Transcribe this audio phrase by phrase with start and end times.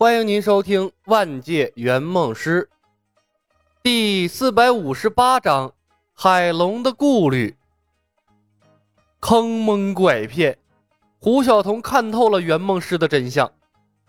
[0.00, 2.66] 欢迎您收听《万界圆梦师》
[3.82, 5.74] 第四百五十八章：
[6.14, 7.54] 海龙的顾虑。
[9.20, 10.56] 坑蒙拐骗，
[11.18, 13.52] 胡晓彤看透了圆梦师的真相。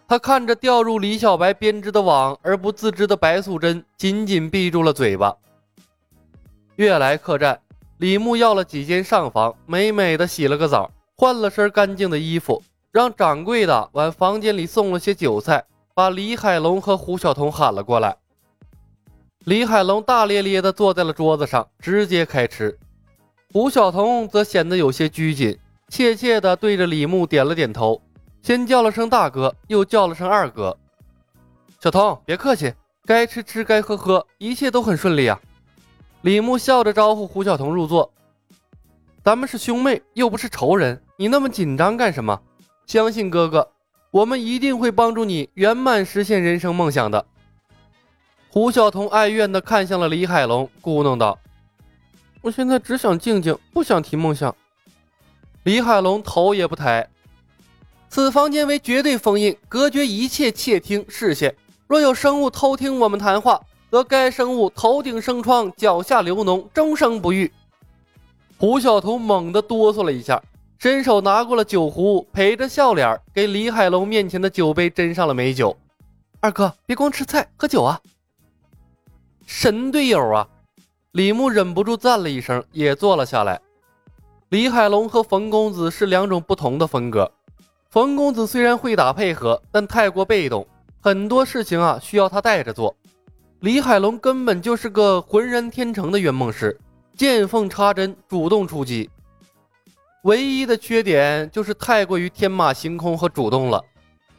[0.08, 5.36] 他看着掉入李小白编织的网而不自知的白素贞，紧紧闭住了嘴巴。
[6.78, 7.60] 悦来客栈，
[7.98, 12.64] 李牧要了几间上房，美美的洗了个澡，换了身干净的衣服，
[12.94, 15.62] 让掌柜的往房间里送了些酒菜。
[15.94, 18.16] 把李海龙和胡晓彤喊了过来。
[19.46, 22.78] 李海龙大咧咧地坐在了桌子上，直接开吃。
[23.52, 25.58] 胡晓彤则显得有些拘谨，
[25.90, 28.02] 怯怯地对着李牧点了点头，
[28.42, 30.78] 先叫了声大哥，又叫了声二哥。
[31.80, 32.74] 小彤，别客气，
[33.06, 35.40] 该吃吃，该喝喝，一切都很顺利啊。
[36.22, 38.14] 李牧笑着招呼胡晓彤入座。
[39.24, 42.40] 咱们是兄妹，又不是仇人，你那么紧张干什么？
[42.86, 43.68] 相信哥哥。
[44.12, 47.26] 我们一定会帮助你圆满实现人生梦想的。
[48.50, 51.40] 胡晓彤哀怨地看向了李海龙，咕哝道
[52.44, 54.54] ：“我现在只想静静，不想提梦想。”
[55.64, 57.08] 李海龙头也不抬
[58.10, 61.56] ：“此房间为绝对封印，隔绝一切窃听视线。
[61.88, 67.50] 若有生物偷听我们谈话，则该生物头顶生疮，脚下流脓，终生不愈。”
[68.60, 70.44] 胡晓彤猛地哆嗦了一下。
[70.82, 75.78] 伸手拿过了酒壶，陪着笑脸给李海龙面前的酒杯斟上了美酒。
[76.40, 78.02] 二哥，别光吃菜，喝酒啊！
[79.46, 80.48] 神队友啊！
[81.12, 83.62] 李牧忍不住赞了一声，也坐了下来。
[84.50, 87.32] 李海龙和冯公子是两种不同的风格。
[87.92, 90.66] 冯公子虽然会打配合，但太过被动，
[91.00, 92.96] 很多事情啊需要他带着做。
[93.60, 96.76] 李海龙根本就是个浑然天成的圆梦师，
[97.16, 99.08] 见缝插针，主动出击。
[100.24, 103.84] 唯一的缺点就是太过于天马行空和主动了。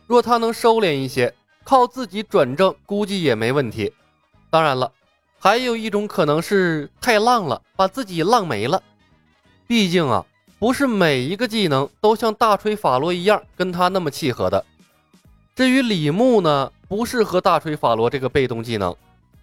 [0.06, 3.92] 若他能收敛一些，靠自己转正，估计也没问题。
[4.48, 4.92] 当然了，
[5.41, 8.81] 还有一种可能是太浪了，把自己浪没了。
[9.66, 10.25] 毕竟啊，
[10.60, 14.64] 不是每一个技能都像大锤法罗一样跟他那么契合的。
[15.56, 18.94] 至于李牧呢，不适合大锤法罗这个被动技能。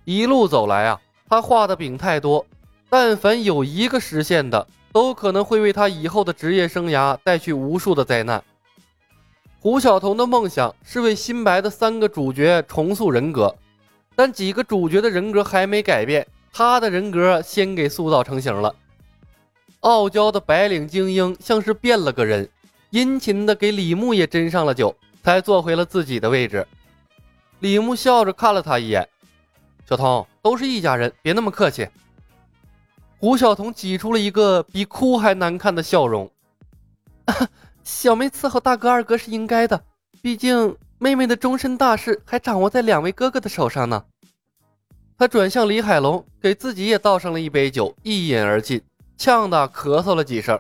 [0.06, 2.46] 一路走来啊，他画的饼太多，
[2.90, 4.66] 但凡有一个实现的。
[4.92, 8.44] 都可能会为他以后的职业生涯带去无数的灾难。
[9.60, 13.54] 胡晓彤的梦想是为新白的三个主角重塑人格，
[14.16, 18.74] 但几个主角的人格还没改变，他的人格先给塑造成型了。
[19.82, 22.50] 傲娇的白领精英像是变了个人，
[22.90, 26.66] 殷勤的给李牧也斟上了酒，才坐回了自己的位置。
[27.60, 29.08] 李牧笑着看了他一眼
[29.88, 31.88] ：“小彤，都是一家人，别那么客气。”
[33.20, 36.32] 胡晓彤挤出了一个比哭还难看的笑容。
[37.84, 39.84] 小妹伺候大哥二哥是应该的，
[40.22, 44.06] 毕竟妹妹的终身大事还掌握在两位哥哥的手上呢。
[45.18, 48.82] 他转向李海龙，给自己也倒上了一杯酒，一饮而尽，
[49.18, 50.58] 呛得咳嗽了几声。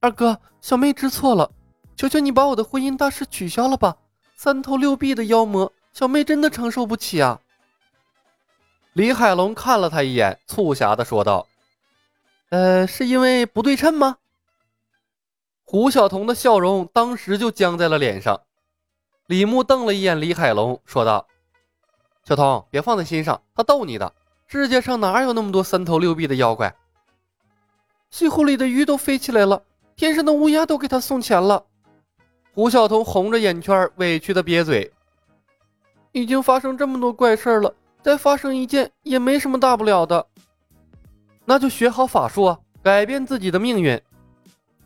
[0.00, 1.50] 二哥，小妹知错了，
[1.94, 3.98] 求求你把我的婚姻大事取消了吧！
[4.34, 7.38] 三头六臂的妖魔，小妹真的承受不起啊！
[8.94, 11.46] 李海龙看了他一眼，促狭的说道。
[12.50, 14.18] 呃，是因为不对称吗？
[15.64, 18.40] 胡晓彤的笑容当时就僵在了脸上。
[19.26, 21.28] 李牧瞪了一眼李海龙，说道
[22.26, 24.12] ：“小彤，别放在心上，他逗你的。
[24.48, 26.74] 世界上哪有那么多三头六臂的妖怪？
[28.10, 29.62] 西湖里的鱼都飞起来了，
[29.94, 31.64] 天上的乌鸦都给他送钱了。”
[32.52, 34.92] 胡晓彤红着眼圈，委屈的瘪嘴。
[36.10, 37.72] 已经发生这么多怪事了，
[38.02, 40.26] 再发生一件也没什么大不了的。
[41.50, 44.00] 那就学好法术啊，改变自己的命运。”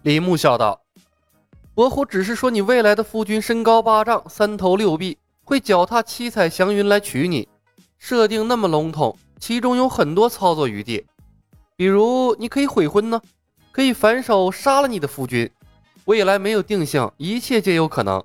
[0.01, 0.81] 李牧笑道。
[1.77, 7.47] “伯虎只是说你未来的夫君身高八丈，三头六臂，会脚踏七彩祥云来娶你。
[7.99, 11.05] 设定那么笼统，其中有很多操作余地。
[11.77, 13.21] 比如，你可以悔婚呢，
[13.71, 15.51] 可以反手杀了你的夫君。
[16.07, 18.25] 未来没有定性，一切皆有可能。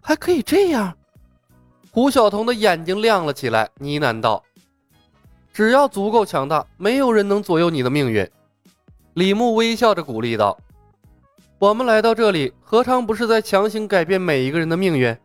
[0.00, 0.92] 还可以这样？”
[1.92, 4.42] 胡晓彤的眼睛亮了起来，呢喃道。
[5.56, 8.30] 只要足够强大，没有人能左右你的命运。”
[9.16, 10.58] 李牧微笑着鼓励道。
[11.58, 15.16] “我们来到这里，何尝不是在强行改变每一个人的命运？”“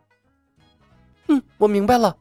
[1.28, 2.16] 嗯，我明白了。”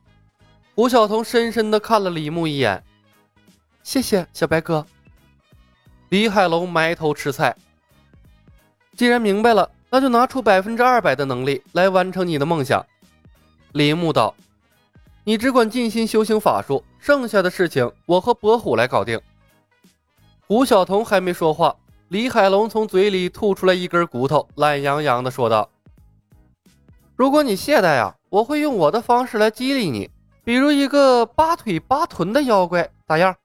[0.75, 2.83] 胡晓彤深深的看了李牧一眼。
[3.81, 4.85] “谢谢小白哥。”
[6.11, 7.55] 李海龙埋头吃菜。
[8.97, 12.85] “既然明白了，那就拿出百分之二百的能力来完成你的梦想。”
[13.71, 14.35] 李牧道。
[15.23, 19.19] 你只管尽心修行法术，剩下的事情我和伯虎来搞定。
[20.47, 21.75] 胡晓彤还没说话，
[22.09, 25.67] 李海龙从嘴里吐出来一根骨头，懒洋洋地说道
[27.17, 30.11] ：“如果你懈怠啊，我会用我的方式来激励你，
[30.43, 33.35] 比如一个八腿八臀的妖怪，咋样？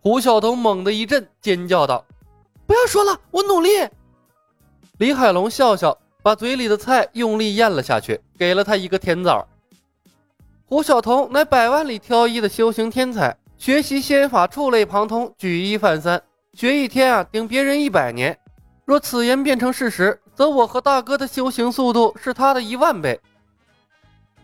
[0.00, 2.04] 胡晓彤猛地一震，尖叫道
[2.66, 3.68] ：“不要说了，我努力。”
[4.98, 9.46] 李海龙笑笑，把嘴里的菜用力咽了下去，给了他一个甜枣。
[10.74, 16.20] 胡晓彤乃百万里挑一的修行天才，学习仙法触类旁通，举一反三，
[16.52, 18.36] 学一天啊顶别人一百年。
[18.84, 23.20] 若此言变成事实，则我和大哥的修行速度是他的一万倍。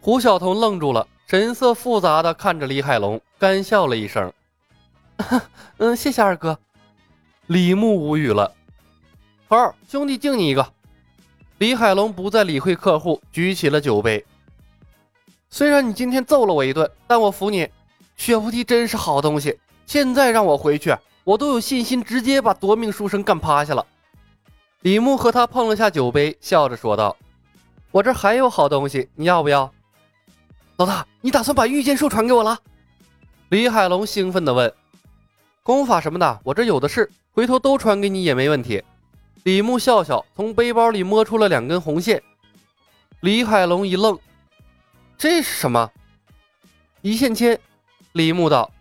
[0.01, 4.33] 胡晓彤愣住了，神色复杂的看着李海龙，干笑了一声
[5.79, 6.57] ：“嗯，谢谢二哥。”
[7.49, 8.55] 李牧无语了
[9.51, 10.65] ：“头兄弟敬你一个。”
[11.59, 14.25] 李海龙不再理会客户，举起了酒杯。
[15.53, 17.69] 虽然你今天揍了我一顿，但我服你，
[18.17, 19.59] 血菩提真是好东西。
[19.85, 23.85] 现在让我回去，我都有信心直接把夺命书生干趴下了。
[24.83, 27.17] 李牧和他碰了下酒杯，笑着说道
[27.91, 29.71] ：“我这还有好东西，你要不要？”
[30.79, 32.57] 老大，你打算把御剑术传给我了？
[33.49, 34.73] 李海龙兴奋地问
[35.65, 38.83] ：“功法什么的，我这有的是，回头都传给你也没问题。”
[39.43, 42.23] 李牧笑笑，从背包里摸出了两根红线。
[43.21, 44.17] 李海龙一愣
[45.21, 45.93] ：“这是什么？”
[47.03, 47.61] 一线牵。
[48.13, 48.73] 李牧道：“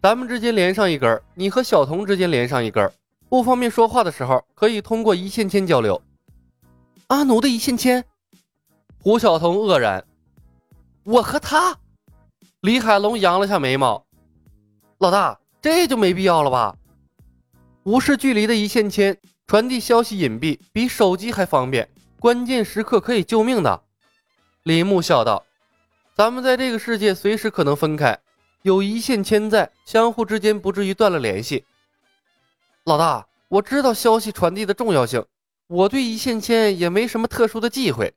[0.00, 2.88] 咱们之间连上一根，你和小童之间连上一根。”
[3.28, 6.00] 不方便说话的时候，可以通过一线牵交流。
[7.08, 8.04] 阿奴的一线牵，
[9.02, 10.04] 胡晓彤愕然。
[11.02, 11.76] 我和他，
[12.60, 14.06] 李海龙扬了下眉毛。
[14.98, 16.76] 老大，这就没必要了吧？
[17.82, 19.18] 无视距离的一线牵，
[19.48, 21.90] 传递消息隐蔽，比手机还方便，
[22.20, 23.82] 关键时刻可以救命的。
[24.62, 25.44] 李牧笑道
[26.18, 28.18] ：“咱们在这个世界随时可能分开，
[28.62, 31.64] 有一线牵在，相互之间不至于断了联系。”
[32.82, 35.24] 老大，我知道消息传递的重要性，
[35.68, 38.12] 我对一线牵也没什么特殊的忌讳。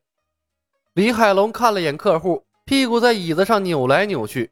[0.94, 4.50] 李海龙看了眼客户，屁股在椅子上扭来扭去。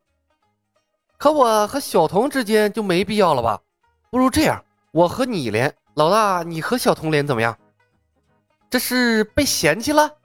[1.17, 3.59] 可我和小童之间就没必要了吧？
[4.11, 7.57] 不如这样，我和你连，老大你和小童连怎么样？
[8.69, 10.17] 这是被嫌弃了？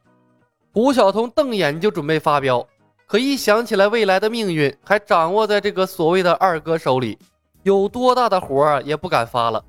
[0.74, 2.68] 胡晓彤瞪眼就准备发飙，
[3.06, 7.18] 可一想起来未来的命运还掌握在这个所谓的二哥手里，
[7.62, 9.64] 有多大的活也不敢发了。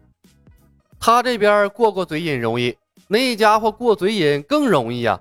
[1.00, 2.76] 他这边过过嘴瘾容易，
[3.08, 5.20] 那家伙过嘴瘾更容易呀。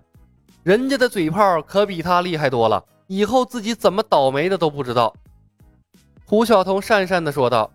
[0.62, 5.14] 人家的嘴炮可比他厉害多了，以后自己怎么倒霉的都不知道。
[6.24, 7.70] 胡晓彤讪讪地说道：“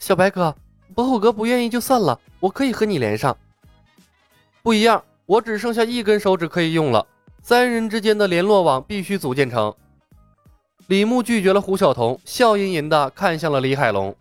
[0.00, 0.52] 小白哥，
[0.96, 3.36] 伯虎哥不愿意就算了，我可以和你连上。
[4.64, 7.06] 不一样，我只剩下一根手指可以用了，
[7.48, 9.72] 三人之间的联络网必须组建成。”
[10.88, 14.12] 李牧拒绝了胡晓彤，笑吟吟地看向了李海龙。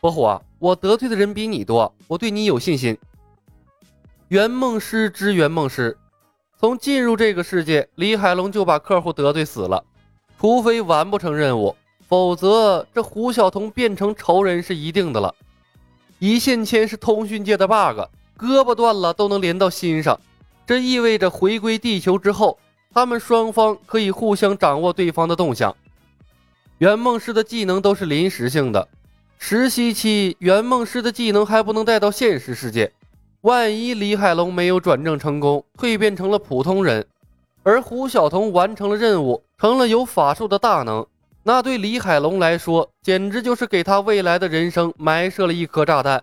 [0.00, 2.96] 伯虎啊，我得罪的人比你多，我对你有信心。
[4.28, 5.98] 圆梦师之圆梦师，
[6.56, 9.84] 从进入这个世界，李海龙就把客户得罪死了。
[10.38, 11.74] 除非完不成任务，
[12.06, 15.34] 否则这胡晓彤变成仇人是一定的了。
[16.20, 18.02] 一线牵是通讯界的 bug，
[18.38, 20.20] 胳膊断了都能连到心上，
[20.70, 22.56] 这意味着回归地球之后，
[22.94, 25.74] 他们双方可以互相掌握对方的动向。
[26.78, 28.86] 圆梦师的技能都是临时性的。
[29.36, 32.92] 实习期，圆梦师的技能还不能带到现实世界。
[33.40, 37.04] 万一李海龙没有转正成功，蜕变成了普通人，
[37.64, 41.04] 而胡晓彤完成了任务，成了有法术的大能，
[41.42, 46.22] 那对李海龙来说，简直就是给他未来的人生埋设了一颗炸弹。